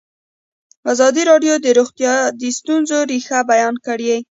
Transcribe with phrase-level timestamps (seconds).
[0.91, 4.13] ازادي راډیو د روغتیا د ستونزو رېښه بیان کړې.